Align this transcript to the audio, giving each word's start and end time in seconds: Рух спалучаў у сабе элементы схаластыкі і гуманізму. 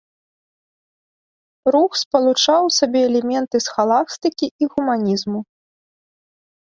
Рух 1.75 1.91
спалучаў 2.03 2.61
у 2.69 2.73
сабе 2.79 2.99
элементы 3.11 3.57
схаластыкі 3.67 4.45
і 4.65 4.75
гуманізму. 4.75 5.39